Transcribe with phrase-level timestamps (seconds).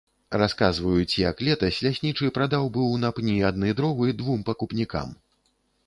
[0.41, 5.19] Расказваюць, як летась ляснічы прадаў быў на пні адны дровы двум пакупнікам.